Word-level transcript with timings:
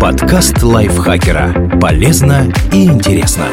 Подкаст 0.00 0.62
лайфхакера. 0.62 1.78
Полезно 1.80 2.52
и 2.72 2.84
интересно. 2.84 3.46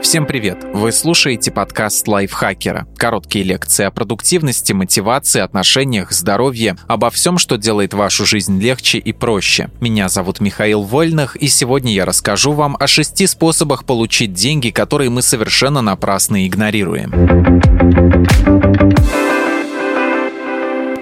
Всем 0.00 0.26
привет! 0.26 0.64
Вы 0.72 0.92
слушаете 0.92 1.50
подкаст 1.50 2.06
лайфхакера. 2.06 2.86
Короткие 2.96 3.44
лекции 3.44 3.84
о 3.84 3.90
продуктивности, 3.90 4.72
мотивации, 4.72 5.40
отношениях, 5.40 6.12
здоровье, 6.12 6.76
обо 6.86 7.10
всем, 7.10 7.38
что 7.38 7.56
делает 7.56 7.94
вашу 7.94 8.24
жизнь 8.26 8.60
легче 8.60 8.98
и 8.98 9.12
проще. 9.12 9.70
Меня 9.80 10.08
зовут 10.08 10.40
Михаил 10.40 10.82
Вольных, 10.82 11.34
и 11.34 11.48
сегодня 11.48 11.92
я 11.92 12.04
расскажу 12.04 12.52
вам 12.52 12.76
о 12.78 12.86
шести 12.86 13.26
способах 13.26 13.84
получить 13.84 14.32
деньги, 14.32 14.70
которые 14.70 15.10
мы 15.10 15.22
совершенно 15.22 15.82
напрасно 15.82 16.46
игнорируем. 16.46 17.10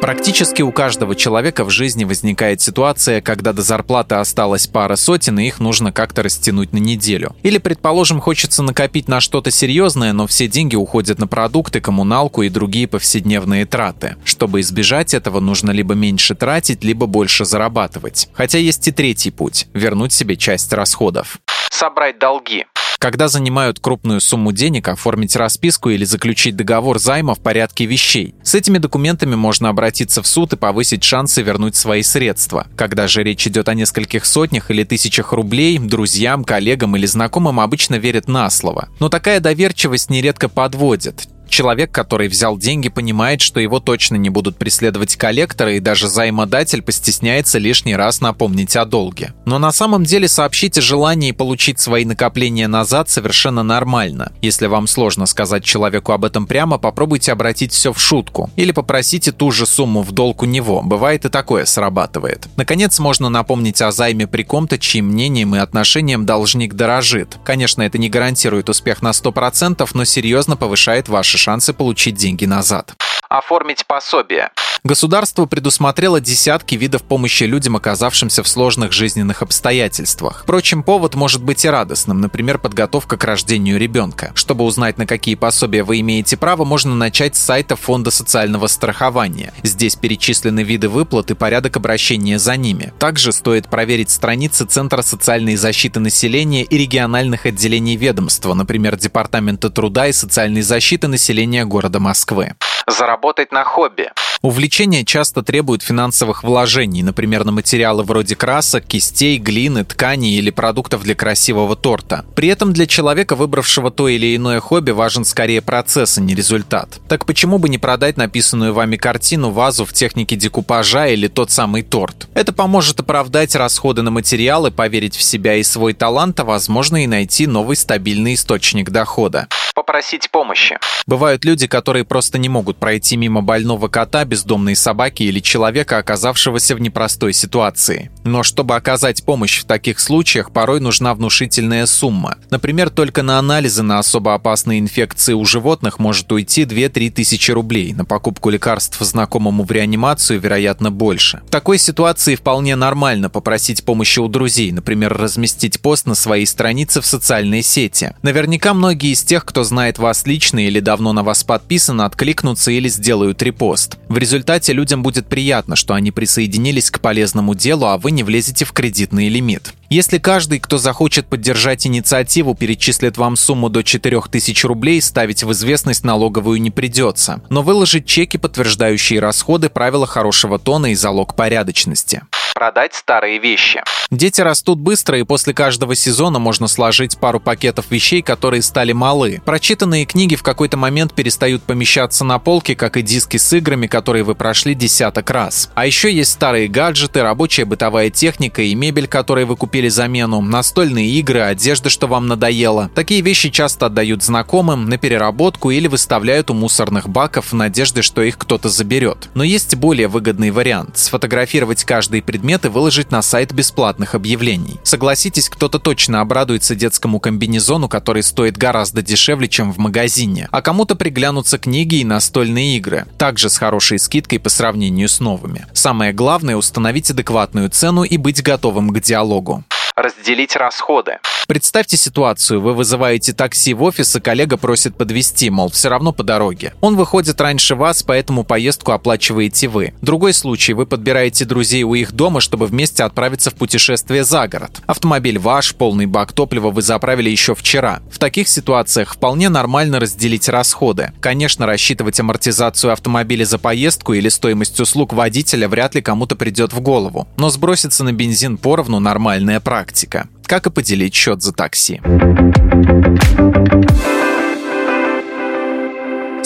Практически 0.01 0.63
у 0.63 0.71
каждого 0.71 1.15
человека 1.17 1.65
в 1.65 1.71
жизни 1.71 2.05
возникает 2.05 2.61
ситуация, 2.61 3.21
когда 3.21 3.53
до 3.53 3.63
зарплаты 3.63 4.15
осталось 4.15 4.67
пара 4.67 4.97
сотен, 4.97 5.39
и 5.39 5.47
их 5.47 5.59
нужно 5.59 5.93
как-то 5.93 6.23
растянуть 6.23 6.73
на 6.73 6.79
неделю. 6.79 7.35
Или, 7.43 7.59
предположим, 7.59 8.21
хочется 8.21 8.63
накопить 8.63 9.09
на 9.09 9.21
что-то 9.21 9.51
серьезное, 9.51 10.13
но 10.13 10.27
все 10.27 10.47
деньги 10.47 10.77
уходят 10.77 11.19
на 11.19 11.27
продукты, 11.27 11.81
коммуналку 11.81 12.43
и 12.43 12.49
другие 12.49 12.87
повседневные 12.87 13.67
траты. 13.67 14.17
Чтобы 14.25 14.61
избежать 14.61 15.15
этого, 15.15 15.41
нужно 15.41 15.73
либо 15.73 15.95
меньше 15.95 16.35
тратить, 16.35 16.85
либо 16.85 17.07
больше 17.07 17.45
зарабатывать. 17.45 18.29
Хотя 18.33 18.59
есть 18.59 18.87
и 18.87 18.93
третий 18.93 19.31
путь– 19.31 19.67
вернуть 19.75 20.13
себе 20.13 20.37
часть 20.37 20.73
расходов. 20.73 21.39
Собрать 21.71 22.19
долги. 22.19 22.67
Когда 22.99 23.29
занимают 23.29 23.79
крупную 23.79 24.21
сумму 24.21 24.51
денег, 24.51 24.89
оформить 24.89 25.37
расписку 25.37 25.91
или 25.91 26.05
заключить 26.05 26.57
договор 26.57 26.99
займа 26.99 27.37
в 27.37 27.41
порядке 27.41 27.87
вещей. 27.87 28.35
С 28.43 28.57
этими 28.57 28.79
документами 28.79 29.37
можно 29.37 29.69
обратиться 29.69 30.21
в 30.21 30.27
суд 30.27 30.55
и 30.55 30.57
повысить 30.57 31.05
шансы 31.05 31.43
вернуть 31.43 31.77
свои 31.77 32.03
средства. 32.03 32.67
Когда 32.77 33.07
же 33.07 33.23
речь 33.23 33.47
идет 33.47 33.69
о 33.69 33.75
нескольких 33.75 34.25
сотнях 34.25 34.73
или 34.73 34.83
тысячах 34.83 35.33
рублей, 35.33 35.79
друзьям, 35.79 36.43
коллегам 36.43 36.97
или 36.97 37.07
знакомым 37.07 37.61
обычно 37.61 37.95
верят 37.95 38.27
на 38.27 38.51
слово. 38.51 38.89
Но 38.99 39.09
такая 39.09 39.39
доверчивость 39.39 40.11
нередко 40.11 40.49
подводит. 40.49 41.29
Человек, 41.49 41.91
который 41.91 42.29
взял 42.29 42.59
деньги, 42.59 42.89
понимает, 42.89 43.41
что 43.41 43.61
его 43.61 43.81
точно 43.81 44.17
не 44.17 44.29
будут 44.29 44.57
преследовать 44.59 45.17
коллекторы, 45.17 45.77
и 45.77 45.81
даже 45.81 46.09
займодатель 46.09 46.83
постесняется 46.83 47.59
лишний 47.59 47.97
раз 47.97 48.21
напомнить 48.21 48.77
о 48.77 48.85
долге. 48.85 49.33
Но 49.47 49.59
на 49.59 49.73
самом 49.73 50.05
деле 50.05 50.29
сообщить 50.29 50.79
о 50.79 50.83
желании 50.83 51.33
получить 51.33 51.81
свои 51.81 52.05
накопления 52.05 52.69
назад 52.69 53.09
совершенно 53.09 53.63
нормально. 53.63 54.33
Если 54.43 54.67
вам 54.67 54.87
сложно 54.87 55.27
сказать 55.27 55.65
человеку 55.65 56.13
об 56.13 56.25
этом 56.25 56.47
прямо, 56.47 56.79
попробуйте 56.79 57.33
обратить 57.33 57.73
все 57.73 57.93
в 57.93 58.01
шутку. 58.01 58.51
Или 58.57 58.73
попросите 58.73 59.33
ту 59.33 59.51
же 59.51 59.67
сумму 59.67 60.03
в 60.03 60.13
долг 60.13 60.43
у 60.43 60.47
него. 60.47 60.83
Бывает 60.83 61.25
и 61.25 61.29
такое 61.29 61.65
срабатывает. 61.65 62.47
Наконец, 62.57 62.99
можно 62.99 63.29
напомнить 63.31 63.81
о 63.81 63.91
займе 63.91 64.27
при 64.27 64.43
ком-то, 64.43 64.79
чьим 64.79 65.07
мнением 65.07 65.55
и 65.57 65.59
отношением 65.59 66.27
должник 66.27 66.75
дорожит. 66.75 67.39
Конечно, 67.45 67.83
это 67.83 67.97
не 67.97 68.11
гарантирует 68.11 68.69
успех 68.69 69.01
на 69.01 69.11
100%, 69.11 69.89
но 69.95 70.05
серьезно 70.05 70.57
повышает 70.57 71.09
ваши 71.09 71.38
шансы 71.39 71.73
получить 71.73 72.17
деньги 72.17 72.45
назад. 72.45 72.95
Оформить 73.29 73.87
пособие. 73.87 74.51
Государство 74.85 75.47
предусмотрело 75.47 76.21
десятки 76.21 76.75
видов 76.77 77.03
помощи 77.03 77.45
людям, 77.45 77.77
оказавшимся 77.77 78.43
в 78.43 78.49
сложных 78.49 78.93
жизненных 78.93 79.43
обстоятельствах. 79.43 80.43
Впрочем, 80.45 80.83
повод 80.83 81.15
может 81.15 81.43
быть 81.43 81.65
и 81.65 81.69
радостным, 81.69 82.21
например, 82.21 82.59
подготовка 82.59 83.17
к 83.17 83.25
рождению 83.25 83.79
ребенка. 83.79 84.33
Чтобы 84.35 84.65
узнать, 84.65 84.99
на 84.99 85.07
какие 85.07 85.35
пособия 85.35 85.83
вы 85.83 86.01
имеете 86.01 86.37
право, 86.37 86.65
можно 86.65 86.95
начать 86.95 87.37
с 87.37 87.41
сайта 87.41 87.77
Фонда 87.77 88.11
социального 88.11 88.67
страхования. 88.67 89.53
Здесь 89.63 89.97
перечислены 89.97 90.63
виды 90.63 90.89
выплат 90.89 91.31
и 91.31 91.35
порядок 91.35 91.77
обращения 91.77 92.39
за 92.39 92.57
ними. 92.57 92.93
Также 92.99 93.33
стоит 93.33 93.69
проверить 93.69 94.11
страницы 94.11 94.65
Центра 94.65 95.03
социальной 95.03 95.57
защиты 95.57 96.01
населения 96.01 96.63
и 96.63 96.79
региональных 96.79 97.47
отделений 97.47 97.97
ведомства, 97.97 98.55
например, 98.55 98.97
Департамента 98.97 99.71
труда 99.71 100.09
и 100.09 100.13
социальной 100.13 100.63
защиты 100.63 101.09
населения 101.09 101.65
города 101.65 102.01
Москвы. 102.01 102.55
Заработать 102.87 103.53
на 103.53 103.65
хобби. 103.65 104.11
Увлечения 104.41 105.05
часто 105.05 105.43
требуют 105.43 105.83
финансовых 105.83 106.45
вложений, 106.45 107.03
например, 107.03 107.45
на 107.45 107.51
материалы 107.51 108.05
вроде 108.05 108.37
красок, 108.37 108.85
кистей, 108.85 109.39
глины, 109.39 109.85
тканей 109.85 110.37
или 110.37 110.51
продуктов 110.51 111.03
для 111.03 111.17
красивого 111.17 111.75
торта. 111.75 112.25
При 112.37 112.49
этом 112.49 112.73
для 112.73 112.87
человека, 112.87 113.35
выбравшего 113.35 113.91
то 113.91 114.07
или 114.07 114.37
иное 114.37 114.61
хобби, 114.61 114.93
важен 114.93 115.25
скорее 115.25 115.61
процесс, 115.61 116.19
а 116.19 116.21
не 116.21 116.35
результат. 116.35 117.01
Так 117.09 117.27
почему 117.27 117.59
бы 117.59 117.69
не 117.69 117.79
продать 117.79 118.17
написанную 118.17 118.73
вами 118.73 118.97
картину, 118.97 119.51
вазу 119.51 119.85
в 119.85 119.93
технике 119.93 120.37
декупажа 120.37 121.09
или 121.09 121.27
тот 121.27 121.51
самый 121.51 121.83
торт? 121.83 122.29
Это 122.35 122.53
поможет 122.53 123.01
оправдать 123.01 123.57
расходы 123.57 124.03
на 124.03 124.13
материалы, 124.13 124.71
поверить 124.71 125.17
в 125.17 125.23
себя 125.23 125.57
и 125.57 125.65
свой 125.65 125.95
талант, 125.95 126.39
а 126.39 126.45
возможно 126.45 127.03
и 127.03 127.09
найти 127.09 127.49
новый 127.49 127.77
стабильный 127.77 128.35
источник 128.35 128.91
дохода 128.91 129.49
попросить 129.79 130.29
помощи. 130.33 130.77
Бывают 131.07 131.45
люди, 131.45 131.69
которые 131.69 132.05
просто 132.05 132.37
не 132.37 132.49
могут 132.49 132.79
пройти 132.79 133.17
мимо 133.17 133.43
больного 133.43 133.87
кота, 133.87 134.25
бездомной 134.25 134.75
собаки 134.75 135.23
или 135.23 135.39
человека, 135.39 135.99
оказавшегося 135.99 136.75
в 136.75 136.81
непростой 136.81 137.33
ситуации. 137.33 138.11
Но 138.25 138.43
чтобы 138.43 138.75
оказать 138.75 139.25
помощь 139.25 139.61
в 139.61 139.67
таких 139.67 140.01
случаях, 140.01 140.51
порой 140.51 140.81
нужна 140.81 141.15
внушительная 141.15 141.87
сумма. 141.87 142.39
Например, 142.51 142.91
только 142.91 143.23
на 143.23 143.39
анализы 143.39 143.85
на 143.85 144.01
особо 144.01 144.35
опасные 144.35 144.81
инфекции 144.81 145.33
у 145.33 145.45
животных 145.45 146.01
может 146.01 146.33
уйти 146.33 146.65
2-3 146.65 147.11
тысячи 147.11 147.53
рублей. 147.53 147.93
На 147.93 148.05
покупку 148.05 148.51
лекарств 148.51 148.99
знакомому 148.99 149.63
в 149.63 149.71
реанимацию, 149.71 150.41
вероятно, 150.41 150.91
больше. 150.91 151.41
В 151.47 151.51
такой 151.51 151.79
ситуации 151.79 152.35
вполне 152.35 152.75
нормально 152.75 153.31
попросить 153.31 153.85
помощи 153.85 154.19
у 154.19 154.27
друзей, 154.27 154.73
например, 154.73 155.17
разместить 155.17 155.81
пост 155.81 156.05
на 156.07 156.17
своей 156.17 156.47
странице 156.47 157.01
в 157.01 157.07
социальной 157.07 157.63
сети. 157.63 158.17
Наверняка 158.23 158.75
многие 158.75 159.13
из 159.13 159.23
тех, 159.23 159.45
кто 159.45 159.68
знает 159.69 159.99
вас 159.99 160.27
лично 160.27 160.67
или 160.67 160.81
давно 160.81 161.13
на 161.13 161.23
вас 161.23 161.45
подписан, 161.45 162.01
откликнутся 162.01 162.73
или 162.73 162.89
сделают 162.89 163.41
репост. 163.43 163.97
В 164.09 164.19
результате 164.19 164.73
людям 164.73 165.03
будет 165.03 165.27
приятно, 165.27 165.77
что 165.77 165.95
они 165.95 166.11
присоединились 166.11 166.91
к 166.91 167.01
полезному 167.01 167.55
делу, 167.55 167.87
а 167.87 167.99
вы 167.99 168.11
не 168.11 168.25
влезете 168.25 168.65
в 168.65 168.73
кредитный 168.73 169.29
лимит. 169.29 169.75
Если 169.91 170.19
каждый, 170.19 170.61
кто 170.61 170.77
захочет 170.77 171.29
поддержать 171.29 171.87
инициативу, 171.87 172.55
перечислит 172.55 173.17
вам 173.17 173.37
сумму 173.37 173.71
до 173.71 173.83
4000 173.83 174.67
рублей, 174.67 175.01
ставить 175.01 175.43
в 175.45 175.53
известность 175.53 176.05
налоговую 176.05 176.61
не 176.61 176.71
придется. 176.71 177.41
Но 177.49 177.63
выложить 177.63 178.05
чеки, 178.05 178.37
подтверждающие 178.37 179.19
расходы, 179.19 179.71
правила 179.71 180.07
хорошего 180.07 180.59
тона 180.59 180.93
и 180.93 180.95
залог 180.95 181.35
порядочности 181.35 182.23
продать 182.59 182.93
старые 182.93 183.39
вещи. 183.39 183.81
Дети 184.11 184.41
растут 184.41 184.81
быстро, 184.81 185.17
и 185.17 185.23
после 185.23 185.55
каждого 185.55 185.95
сезона 185.95 186.41
можно 186.41 186.67
сложить 186.67 187.17
пару 187.17 187.39
пакетов 187.39 187.89
вещей, 187.89 188.21
которые 188.21 188.63
стали 188.63 188.91
малы. 188.91 189.41
Прочитанные 189.45 190.07
книги 190.07 190.35
в 190.35 190.43
какой-то 190.43 190.77
момент 190.77 191.15
перестают 191.15 191.63
помещаться 191.63 192.25
на 192.25 192.41
полке, 192.41 192.75
как 192.75 192.97
и 192.97 193.03
диски 193.03 193.37
с 193.37 193.53
играми, 193.53 193.87
которые 193.87 194.25
вы 194.25 194.35
прошли 194.35 194.75
десяток 194.75 195.31
раз. 195.31 195.71
А 195.77 195.87
еще 195.87 196.13
есть 196.13 196.33
старые 196.33 196.67
гаджеты, 196.67 197.23
рабочая 197.23 197.65
бытовая 197.65 198.11
техника 198.11 198.61
и 198.61 198.75
мебель, 198.75 199.07
которые 199.07 199.47
вы 199.47 199.55
купили 199.55 199.78
замену, 199.87 200.41
настольные 200.41 201.09
игры, 201.11 201.43
одежда, 201.43 201.91
что 201.91 202.09
вам 202.09 202.27
надоело. 202.27 202.91
Такие 202.97 203.21
вещи 203.21 203.51
часто 203.51 203.87
отдают 203.87 204.25
знакомым 204.25 204.89
на 204.89 204.99
переработку 204.99 205.71
или 205.71 205.87
выставляют 205.87 206.51
у 206.51 206.55
мусорных 206.55 207.09
баков 207.09 207.53
в 207.53 207.55
надежде, 207.55 208.03
что 208.03 208.21
их 208.23 208.37
кто-то 208.37 208.69
заберет. 208.69 209.31
Но 209.35 209.45
есть 209.45 209.77
более 209.77 210.09
выгодный 210.09 210.51
вариант– 210.51 210.91
сфотографировать 210.99 211.85
каждый 211.85 212.21
предмет 212.21 212.49
предметы 212.49 212.71
выложить 212.71 213.11
на 213.11 213.21
сайт 213.21 213.53
бесплатных 213.53 214.15
объявлений. 214.15 214.81
Согласитесь, 214.83 215.51
кто-то 215.51 215.79
точно 215.79 216.23
обрадуется 216.23 216.75
детскому 216.75 217.21
комбинезону, 217.21 217.91
который 217.91 218.23
стоит 218.23 218.57
гораздо 218.57 219.03
дешевле, 219.03 219.49
чем 219.49 219.71
в 219.71 219.77
магазине, 219.77 220.49
а 220.51 220.63
кому-то 220.63 220.95
приглянутся 220.95 221.59
книги 221.59 221.97
и 221.97 222.05
настольные 222.05 222.79
игры, 222.79 223.05
также 223.19 223.51
с 223.51 223.59
хорошей 223.59 223.99
скидкой 223.99 224.39
по 224.39 224.49
сравнению 224.49 225.11
с 225.11 225.21
новыми. 225.21 225.67
Самое 225.75 226.15
главное– 226.15 226.57
установить 226.57 227.11
адекватную 227.11 227.69
цену 227.69 228.03
и 228.03 228.17
быть 228.17 228.43
готовым 228.43 228.95
к 228.95 229.01
диалогу 229.01 229.63
разделить 230.03 230.57
расходы. 230.57 231.19
Представьте 231.47 231.97
ситуацию, 231.97 232.61
вы 232.61 232.75
вызываете 232.75 233.33
такси 233.33 233.73
в 233.75 233.83
офис, 233.83 234.15
и 234.15 234.21
коллега 234.21 234.57
просит 234.57 234.97
подвести, 234.97 235.51
мол, 235.51 235.71
все 235.71 235.89
равно 235.89 236.13
по 236.13 236.23
дороге. 236.23 236.75
Он 236.81 236.95
выходит 236.95 237.41
раньше 237.41 237.75
вас, 237.75 238.03
поэтому 238.03 238.45
поездку 238.45 238.93
оплачиваете 238.93 239.69
вы. 239.69 239.95
Другой 240.03 240.35
случай, 240.35 240.75
вы 240.75 240.87
подбираете 240.87 241.45
друзей 241.45 241.83
у 241.85 241.95
их 241.95 242.13
дома, 242.13 242.41
чтобы 242.41 242.67
вместе 242.67 243.03
отправиться 243.03 243.51
в 243.51 243.55
путешествие 243.55 244.25
за 244.25 244.47
город. 244.47 244.83
Автомобиль 244.87 245.39
ваш, 245.39 245.75
полный 245.75 246.07
бак 246.07 246.33
топлива 246.33 246.71
вы 246.71 246.83
заправили 246.83 247.31
еще 247.31 247.55
вчера. 247.55 248.01
В 248.13 248.19
таких 248.19 248.47
ситуациях 248.49 249.15
вполне 249.15 249.49
нормально 249.49 250.01
разделить 250.01 250.49
расходы. 250.49 251.13
Конечно, 251.21 251.67
рассчитывать 251.67 252.21
амортизацию 252.21 252.93
автомобиля 252.93 253.45
за 253.45 253.59
поездку 253.59 254.13
или 254.13 254.29
стоимость 254.29 254.79
услуг 254.81 255.15
водителя 255.15 255.67
вряд 255.67 255.95
ли 255.95 256.03
кому-то 256.03 256.37
придет 256.37 256.73
в 256.73 256.81
голову. 256.81 257.27
Но 257.39 257.49
сброситься 257.49 258.05
на 258.05 258.13
бензин 258.13 258.59
поровну 258.59 259.01
нормальная 259.01 259.61
практика 259.61 259.88
практика. 259.89 260.29
Как 260.45 260.67
и 260.67 260.71
поделить 260.71 261.15
счет 261.15 261.43
за 261.43 261.53
такси. 261.53 262.01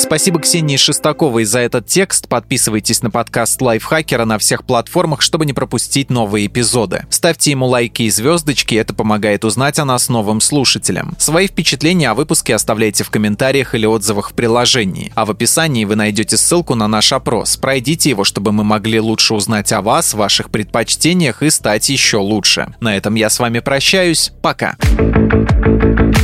Спасибо 0.03 0.41
Ксении 0.41 0.77
Шестаковой 0.77 1.45
за 1.45 1.61
этот 1.61 1.87
текст. 1.87 2.29
Подписывайтесь 2.29 3.03
на 3.03 3.11
подкаст 3.11 3.63
Лайфхакера 3.63 4.25
на 4.25 4.37
всех 4.39 4.65
платформах, 4.65 5.23
чтобы 5.23 5.47
не 5.47 5.53
пропустить 5.53 6.11
новые 6.11 6.49
эпизоды. 6.49 7.07
Ставьте 7.09 7.53
ему 7.53 7.67
лайки 7.67 8.03
и 8.03 8.11
звездочки, 8.11 8.75
это 8.75 8.95
помогает 8.95 9.45
узнать 9.45 9.79
о 9.79 9.85
нас 9.85 10.09
новым 10.09 10.41
слушателям. 10.41 11.15
Свои 11.19 11.47
впечатления 11.47 12.11
о 12.11 12.15
выпуске 12.15 12.53
оставляйте 12.53 13.05
в 13.05 13.11
комментариях 13.11 13.77
или 13.77 13.87
отзывах 13.87 14.33
в 14.33 14.35
приложении. 14.35 15.13
А 15.15 15.25
в 15.25 15.31
описании 15.31 15.85
вы 15.85 15.95
найдете 15.95 16.37
ссылку 16.37 16.75
на 16.75 16.89
наш 16.89 17.13
опрос. 17.13 17.57
Пройдите 17.57 18.11
его, 18.11 18.25
чтобы 18.25 18.51
мы 18.51 18.65
могли 18.65 18.99
лучше 18.99 19.35
узнать 19.35 19.73
о 19.73 19.83
вас, 19.83 20.15
ваших 20.15 20.51
предпочтениях 20.51 21.45
и 21.45 21.49
стать 21.49 21.89
еще 21.89 22.17
лучше. 22.17 22.75
На 22.81 22.97
этом 22.97 23.15
я 23.15 23.31
с 23.31 23.39
вами 23.39 23.61
прощаюсь. 23.61 24.33
Пока. 24.43 24.77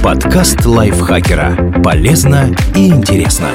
Подкаст 0.03 0.67
Лайфхакера. 0.67 1.81
Полезно 1.83 2.55
и 2.75 2.89
интересно. 2.89 3.53